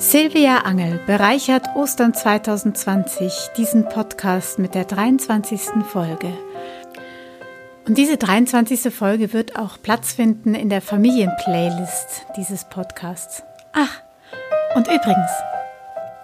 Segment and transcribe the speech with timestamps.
[0.00, 5.84] Silvia Angel bereichert Ostern 2020 diesen Podcast mit der 23.
[5.84, 6.32] Folge.
[7.84, 8.94] Und diese 23.
[8.94, 13.42] Folge wird auch Platz finden in der Familienplaylist dieses Podcasts.
[13.72, 14.00] Ach,
[14.76, 15.30] und übrigens,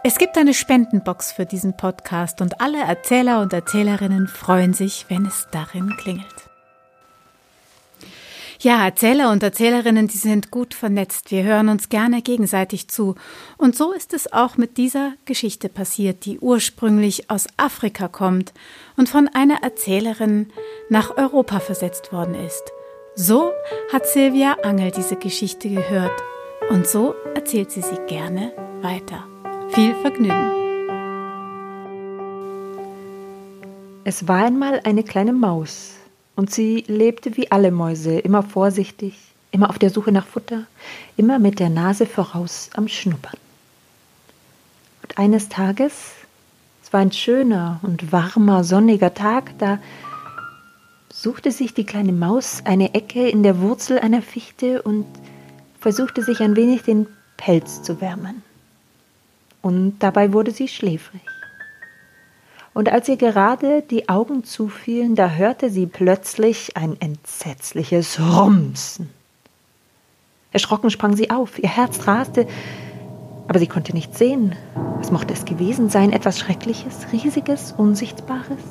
[0.04, 5.26] es gibt eine Spendenbox für diesen Podcast und alle Erzähler und Erzählerinnen freuen sich, wenn
[5.26, 6.43] es darin klingelt.
[8.64, 11.30] Ja, Erzähler und Erzählerinnen, die sind gut vernetzt.
[11.30, 13.14] Wir hören uns gerne gegenseitig zu.
[13.58, 18.54] Und so ist es auch mit dieser Geschichte passiert, die ursprünglich aus Afrika kommt
[18.96, 20.50] und von einer Erzählerin
[20.88, 22.62] nach Europa versetzt worden ist.
[23.14, 23.50] So
[23.92, 26.22] hat Silvia Angel diese Geschichte gehört
[26.70, 28.50] und so erzählt sie sie gerne
[28.80, 29.24] weiter.
[29.72, 30.52] Viel Vergnügen!
[34.04, 35.96] Es war einmal eine kleine Maus,
[36.36, 39.14] und sie lebte wie alle Mäuse, immer vorsichtig,
[39.50, 40.66] immer auf der Suche nach Futter,
[41.16, 43.38] immer mit der Nase voraus am Schnuppern.
[45.02, 46.12] Und eines Tages,
[46.82, 49.78] es war ein schöner und warmer, sonniger Tag, da
[51.12, 55.06] suchte sich die kleine Maus eine Ecke in der Wurzel einer Fichte und
[55.78, 58.42] versuchte sich ein wenig den Pelz zu wärmen.
[59.62, 61.22] Und dabei wurde sie schläfrig
[62.74, 69.10] und als ihr gerade die Augen zufielen, da hörte sie plötzlich ein entsetzliches Rumsen.
[70.50, 72.46] Erschrocken sprang sie auf, ihr Herz raste,
[73.46, 74.56] aber sie konnte nichts sehen.
[74.98, 76.12] Was mochte es gewesen sein?
[76.12, 78.62] Etwas Schreckliches, Riesiges, Unsichtbares?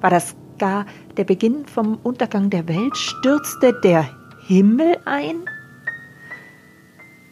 [0.00, 2.96] War das gar der Beginn vom Untergang der Welt?
[2.96, 4.08] Stürzte der
[4.46, 5.36] Himmel ein?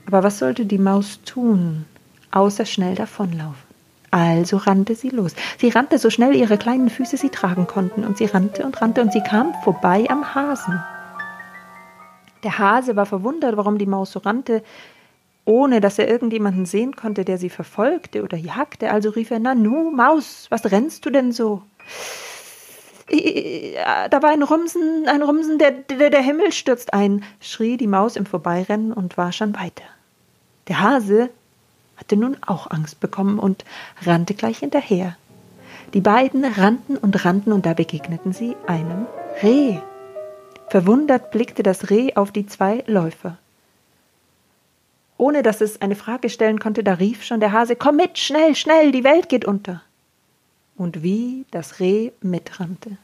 [0.07, 1.87] Aber was sollte die Maus tun,
[2.33, 3.70] außer schnell davonlaufen?
[4.11, 5.35] Also rannte sie los.
[5.59, 9.03] Sie rannte so schnell ihre kleinen Füße sie tragen konnten, und sie rannte und rannte,
[9.03, 10.83] und sie kam vorbei am Hasen.
[12.43, 14.63] Der Hase war verwundert, warum die Maus so rannte,
[15.45, 18.91] ohne dass er irgendjemanden sehen konnte, der sie verfolgte oder jagte.
[18.91, 21.63] Also rief er, Nanu, Maus, was rennst du denn so?
[23.11, 28.17] Da war ein Rumsen, ein Rumsen, der, der, der Himmel stürzt ein, schrie die Maus
[28.17, 29.85] im Vorbeirennen und war schon weiter.
[30.69, 31.31] Der Hase
[32.01, 33.65] hatte nun auch Angst bekommen und
[34.03, 35.17] rannte gleich hinterher.
[35.95, 39.07] Die beiden rannten und rannten und da begegneten sie einem
[39.43, 39.79] Reh.
[40.69, 43.39] Verwundert blickte das Reh auf die zwei Läufer.
[45.19, 48.55] Ohne dass es eine Frage stellen konnte, da rief schon der Hase Komm mit, schnell,
[48.55, 49.83] schnell, die Welt geht unter.
[50.77, 52.97] Und wie das Reh mitrannte.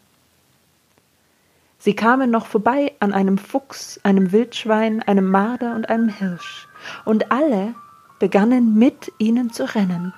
[1.79, 6.69] Sie kamen noch vorbei an einem Fuchs, einem Wildschwein, einem Marder und einem Hirsch,
[7.05, 7.75] und alle
[8.19, 10.13] begannen mit ihnen zu rennen.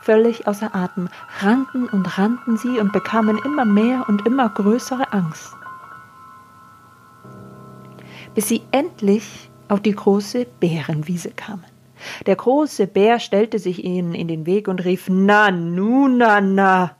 [0.00, 1.08] Völlig außer Atem
[1.40, 5.54] rannten und rannten sie und bekamen immer mehr und immer größere Angst.
[8.34, 11.64] Bis sie endlich auf die große Bärenwiese kamen.
[12.26, 16.96] Der große Bär stellte sich ihnen in den Weg und rief Na, nu, na, na.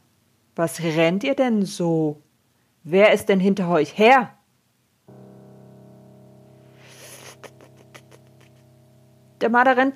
[0.56, 2.20] Was rennt ihr denn so?
[2.82, 4.30] Wer ist denn hinter euch her?
[9.40, 9.94] Der Marder rennt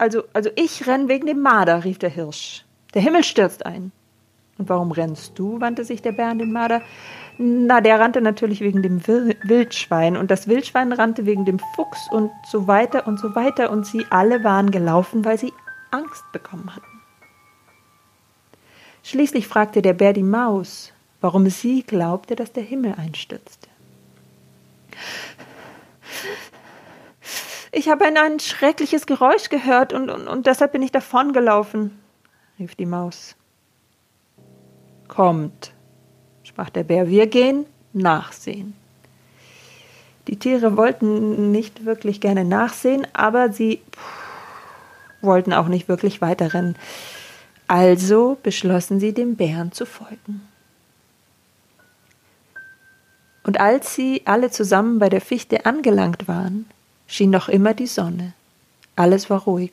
[0.00, 2.64] also, also ich renn wegen dem Marder, rief der Hirsch.
[2.94, 3.92] Der Himmel stürzt ein.
[4.58, 5.60] Und warum rennst du?
[5.60, 6.82] wandte sich der Bär an den Marder.
[7.38, 12.30] Na, der rannte natürlich wegen dem Wildschwein und das Wildschwein rannte wegen dem Fuchs und
[12.50, 15.52] so weiter und so weiter und sie alle waren gelaufen, weil sie
[15.90, 16.86] Angst bekommen hatten.
[19.02, 23.68] Schließlich fragte der Bär die Maus, warum sie glaubte, dass der Himmel einstürzte.
[27.72, 31.98] Ich habe ein, ein schreckliches Geräusch gehört und, und, und deshalb bin ich davongelaufen,
[32.58, 33.36] rief die Maus.
[35.06, 35.72] Kommt,
[36.42, 38.74] sprach der Bär, wir gehen nachsehen.
[40.26, 43.80] Die Tiere wollten nicht wirklich gerne nachsehen, aber sie
[45.22, 46.76] wollten auch nicht wirklich weiterrennen.
[47.66, 50.46] Also beschlossen sie, dem Bären zu folgen.
[53.44, 56.66] Und als sie alle zusammen bei der Fichte angelangt waren,
[57.10, 58.32] schien noch immer die Sonne.
[58.94, 59.72] Alles war ruhig.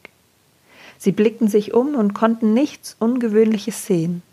[0.97, 4.23] Sie blickten sich um und konnten nichts Ungewöhnliches sehen.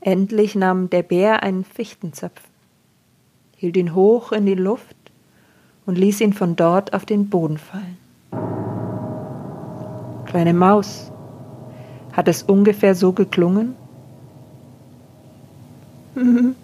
[0.00, 2.48] Endlich nahm der Bär einen Fichtenzapfen,
[3.56, 4.96] hielt ihn hoch in die Luft
[5.84, 7.98] und ließ ihn von dort auf den Boden fallen.
[10.24, 11.12] Kleine Maus,
[12.12, 13.74] hat es ungefähr so geklungen?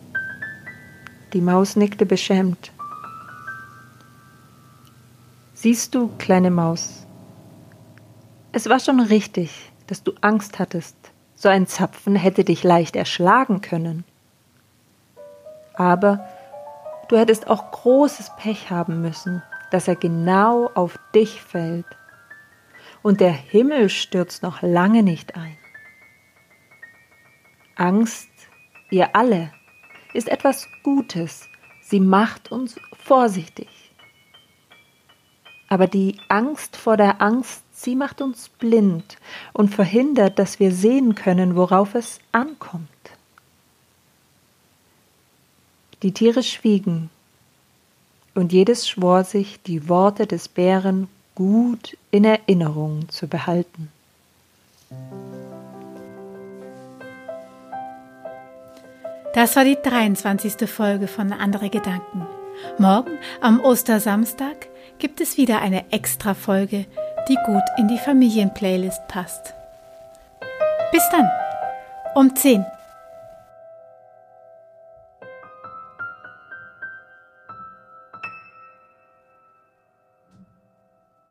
[1.33, 2.71] Die Maus nickte beschämt.
[5.65, 7.07] Siehst du, kleine Maus,
[8.53, 10.95] es war schon richtig, dass du Angst hattest.
[11.37, 14.05] So ein Zapfen hätte dich leicht erschlagen können.
[15.73, 16.29] Aber
[17.09, 21.87] du hättest auch großes Pech haben müssen, dass er genau auf dich fällt.
[23.03, 25.57] Und der Himmel stürzt noch lange nicht ein.
[27.75, 28.29] Angst,
[28.91, 29.51] ihr alle,
[30.13, 31.49] ist etwas Gutes.
[31.81, 33.84] Sie macht uns vorsichtig.
[35.69, 39.17] Aber die Angst vor der Angst, sie macht uns blind
[39.53, 42.89] und verhindert, dass wir sehen können, worauf es ankommt.
[46.03, 47.11] Die Tiere schwiegen,
[48.35, 53.91] und jedes schwor sich, die Worte des Bären gut in Erinnerung zu behalten.
[59.35, 60.69] Das war die 23.
[60.71, 62.27] Folge von Andere Gedanken.
[62.79, 66.87] Morgen, am Ostersamstag, gibt es wieder eine Extra-Folge,
[67.29, 69.55] die gut in die Familienplaylist passt.
[70.93, 71.29] Bis dann,
[72.15, 72.65] um 10